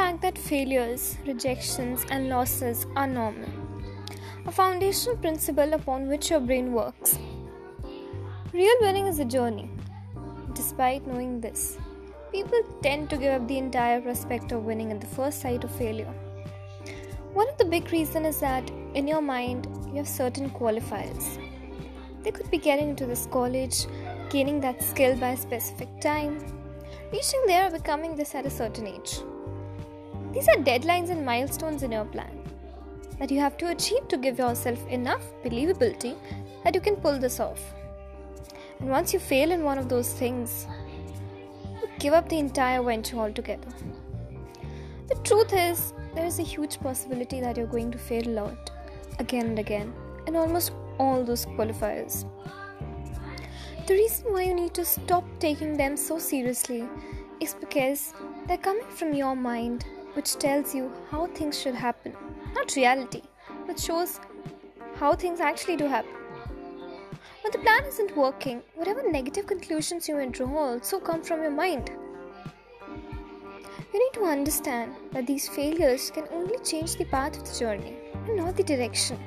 fact 0.00 0.22
that 0.22 0.38
failures, 0.38 1.16
rejections, 1.26 2.04
and 2.10 2.28
losses 2.28 2.86
are 2.96 3.06
normal, 3.06 3.48
a 4.46 4.52
foundational 4.52 5.16
principle 5.16 5.74
upon 5.74 6.08
which 6.08 6.30
your 6.30 6.40
brain 6.40 6.72
works. 6.72 7.18
Real 8.52 8.76
winning 8.80 9.06
is 9.06 9.18
a 9.18 9.24
journey. 9.24 9.70
Despite 10.54 11.06
knowing 11.06 11.40
this, 11.40 11.78
people 12.32 12.62
tend 12.82 13.10
to 13.10 13.16
give 13.16 13.32
up 13.32 13.48
the 13.48 13.58
entire 13.58 14.00
prospect 14.00 14.52
of 14.52 14.64
winning 14.64 14.92
at 14.92 15.00
the 15.00 15.06
first 15.06 15.40
sight 15.40 15.64
of 15.64 15.70
failure. 15.72 16.12
One 17.32 17.48
of 17.48 17.58
the 17.58 17.64
big 17.64 17.90
reasons 17.92 18.34
is 18.34 18.40
that 18.40 18.70
in 18.94 19.06
your 19.06 19.22
mind 19.22 19.68
you 19.88 19.96
have 19.96 20.08
certain 20.08 20.50
qualifiers. 20.50 21.38
They 22.22 22.30
could 22.30 22.50
be 22.50 22.58
getting 22.58 22.90
into 22.90 23.06
this 23.06 23.26
college, 23.26 23.86
gaining 24.30 24.60
that 24.60 24.82
skill 24.82 25.16
by 25.16 25.30
a 25.30 25.36
specific 25.36 26.00
time, 26.00 26.38
reaching 27.12 27.42
there 27.46 27.66
or 27.66 27.70
becoming 27.70 28.16
this 28.16 28.34
at 28.34 28.46
a 28.46 28.50
certain 28.50 28.86
age. 28.86 29.20
These 30.32 30.48
are 30.48 30.56
deadlines 30.56 31.10
and 31.10 31.24
milestones 31.24 31.82
in 31.82 31.92
your 31.92 32.04
plan 32.04 32.30
that 33.18 33.30
you 33.30 33.40
have 33.40 33.56
to 33.58 33.70
achieve 33.70 34.06
to 34.08 34.16
give 34.16 34.38
yourself 34.38 34.86
enough 34.88 35.22
believability 35.44 36.16
that 36.64 36.74
you 36.74 36.80
can 36.80 36.96
pull 36.96 37.18
this 37.18 37.40
off. 37.40 37.60
And 38.78 38.88
once 38.88 39.12
you 39.12 39.18
fail 39.18 39.50
in 39.50 39.62
one 39.62 39.76
of 39.76 39.88
those 39.88 40.12
things, 40.12 40.66
you 41.82 41.88
give 41.98 42.14
up 42.14 42.28
the 42.28 42.38
entire 42.38 42.82
venture 42.82 43.18
altogether. 43.18 43.68
The 45.08 45.16
truth 45.16 45.52
is, 45.52 45.92
there 46.14 46.24
is 46.24 46.38
a 46.38 46.42
huge 46.42 46.80
possibility 46.80 47.40
that 47.40 47.56
you're 47.56 47.66
going 47.66 47.90
to 47.90 47.98
fail 47.98 48.26
a 48.26 48.30
lot, 48.30 48.70
again 49.18 49.46
and 49.46 49.58
again, 49.58 49.92
in 50.26 50.36
almost 50.36 50.72
all 50.98 51.24
those 51.24 51.44
qualifiers. 51.44 52.24
The 53.86 53.94
reason 53.94 54.32
why 54.32 54.44
you 54.44 54.54
need 54.54 54.74
to 54.74 54.84
stop 54.84 55.24
taking 55.40 55.76
them 55.76 55.96
so 55.96 56.18
seriously 56.18 56.88
is 57.40 57.54
because 57.54 58.14
they're 58.46 58.56
coming 58.56 58.88
from 58.88 59.12
your 59.12 59.34
mind, 59.34 59.84
which 60.20 60.36
tells 60.36 60.74
you 60.74 60.92
how 61.10 61.26
things 61.28 61.58
should 61.58 61.74
happen, 61.74 62.14
not 62.54 62.76
reality, 62.76 63.22
but 63.66 63.80
shows 63.80 64.20
how 64.96 65.14
things 65.14 65.40
actually 65.40 65.76
do 65.76 65.86
happen. 65.86 66.10
When 67.40 67.52
the 67.52 67.58
plan 67.60 67.86
isn't 67.86 68.14
working, 68.14 68.60
whatever 68.74 69.10
negative 69.10 69.46
conclusions 69.46 70.10
you 70.10 70.16
may 70.16 70.26
draw 70.26 70.58
also 70.58 71.00
come 71.00 71.22
from 71.22 71.40
your 71.40 71.50
mind. 71.50 71.90
You 73.94 73.98
need 73.98 74.12
to 74.12 74.24
understand 74.24 74.94
that 75.12 75.26
these 75.26 75.48
failures 75.48 76.10
can 76.10 76.26
only 76.30 76.58
change 76.58 76.96
the 76.96 77.06
path 77.06 77.38
of 77.38 77.50
the 77.50 77.58
journey 77.58 77.96
and 78.26 78.36
not 78.36 78.58
the 78.58 78.62
direction. 78.62 79.18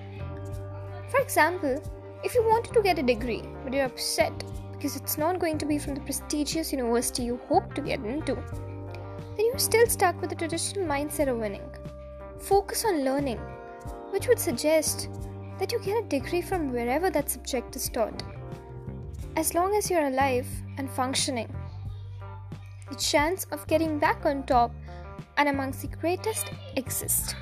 For 1.09 1.21
example, 1.21 1.81
if 2.23 2.35
you 2.35 2.43
wanted 2.43 2.71
to 2.75 2.83
get 2.83 2.99
a 2.99 3.03
degree 3.13 3.41
but 3.63 3.73
you're 3.73 3.85
upset 3.85 4.43
because 4.73 4.95
it's 4.95 5.17
not 5.17 5.39
going 5.39 5.57
to 5.57 5.65
be 5.65 5.79
from 5.79 5.95
the 5.95 6.01
prestigious 6.01 6.71
university 6.71 7.23
you 7.23 7.39
hope 7.49 7.73
to 7.73 7.81
get 7.81 8.05
into, 8.05 8.37
then 9.35 9.45
you're 9.47 9.59
still 9.59 9.87
stuck 9.87 10.19
with 10.21 10.29
the 10.29 10.35
traditional 10.35 10.85
mindset 10.85 11.27
of 11.27 11.37
winning. 11.37 11.69
Focus 12.39 12.85
on 12.85 13.03
learning, 13.03 13.39
which 14.11 14.27
would 14.27 14.39
suggest 14.39 15.09
that 15.59 15.71
you 15.71 15.79
get 15.79 16.03
a 16.03 16.07
degree 16.07 16.41
from 16.41 16.71
wherever 16.71 17.09
that 17.09 17.29
subject 17.29 17.75
is 17.75 17.89
taught. 17.89 18.23
As 19.35 19.53
long 19.53 19.75
as 19.75 19.89
you're 19.89 20.07
alive 20.07 20.47
and 20.77 20.89
functioning, 20.89 21.53
the 22.89 22.95
chance 22.95 23.45
of 23.51 23.65
getting 23.67 23.97
back 23.97 24.25
on 24.25 24.43
top 24.43 24.71
and 25.37 25.49
amongst 25.49 25.81
the 25.81 25.87
greatest 25.87 26.51
exists. 26.75 27.33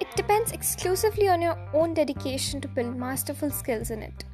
It 0.00 0.08
depends 0.16 0.52
exclusively 0.52 1.28
on 1.28 1.42
your 1.42 1.56
own 1.72 1.94
dedication 1.94 2.60
to 2.60 2.68
build 2.68 2.96
masterful 2.96 3.50
skills 3.50 3.90
in 3.90 4.02
it. 4.02 4.24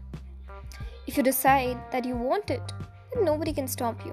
If 1.06 1.16
you 1.16 1.22
decide 1.22 1.78
that 1.90 2.04
you 2.04 2.16
want 2.16 2.50
it, 2.50 2.72
then 3.14 3.24
nobody 3.24 3.52
can 3.52 3.68
stop 3.68 4.04
you. 4.04 4.12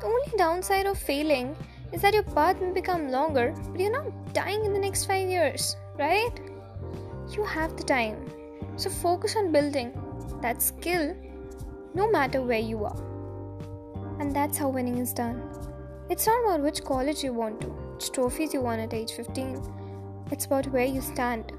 The 0.00 0.06
only 0.06 0.32
downside 0.36 0.86
of 0.86 0.98
failing 0.98 1.56
is 1.92 2.02
that 2.02 2.14
your 2.14 2.22
path 2.22 2.60
may 2.60 2.70
become 2.72 3.10
longer, 3.10 3.54
but 3.70 3.80
you're 3.80 3.92
not 3.92 4.32
dying 4.32 4.64
in 4.64 4.72
the 4.72 4.78
next 4.78 5.06
five 5.06 5.28
years, 5.28 5.76
right? 5.98 6.30
You 7.30 7.44
have 7.44 7.76
the 7.76 7.82
time. 7.82 8.30
So 8.76 8.90
focus 8.90 9.34
on 9.36 9.50
building 9.50 9.92
that 10.40 10.62
skill 10.62 11.16
no 11.94 12.10
matter 12.10 12.42
where 12.42 12.60
you 12.60 12.84
are. 12.84 12.96
And 14.20 14.34
that's 14.34 14.58
how 14.58 14.68
winning 14.68 14.98
is 14.98 15.12
done. 15.12 15.42
It's 16.10 16.26
not 16.26 16.44
about 16.44 16.62
which 16.62 16.84
college 16.84 17.24
you 17.24 17.32
want 17.32 17.60
to, 17.62 17.66
which 17.66 18.12
trophies 18.12 18.54
you 18.54 18.60
won 18.60 18.78
at 18.78 18.94
age 18.94 19.12
15. 19.12 19.60
It's 20.30 20.46
about 20.46 20.66
where 20.68 20.86
you 20.86 21.00
stand, 21.00 21.52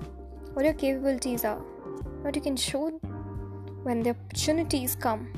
what 0.53 0.65
your 0.65 0.73
capabilities 0.73 1.43
are, 1.43 1.59
what 2.21 2.35
you 2.35 2.41
can 2.41 2.55
show 2.55 2.89
when 3.83 4.01
the 4.01 4.11
opportunities 4.11 4.95
come. 4.95 5.33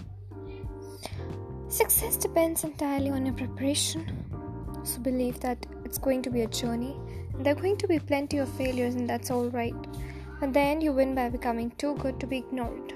Success 1.71 2.17
depends 2.17 2.65
entirely 2.65 3.11
on 3.11 3.25
your 3.25 3.33
preparation. 3.33 4.05
So 4.83 4.99
believe 4.99 5.39
that 5.39 5.65
it's 5.85 5.97
going 5.97 6.21
to 6.23 6.29
be 6.29 6.41
a 6.41 6.47
journey. 6.47 6.97
There 7.39 7.53
are 7.53 7.61
going 7.61 7.77
to 7.77 7.87
be 7.87 7.97
plenty 7.97 8.39
of 8.39 8.49
failures, 8.49 8.95
and 8.95 9.09
that's 9.09 9.31
all 9.31 9.49
right. 9.51 9.73
At 10.41 10.51
the 10.51 10.59
end, 10.59 10.83
you 10.83 10.91
win 10.91 11.15
by 11.15 11.29
becoming 11.29 11.71
too 11.77 11.95
good 11.95 12.19
to 12.19 12.27
be 12.27 12.39
ignored. 12.39 12.93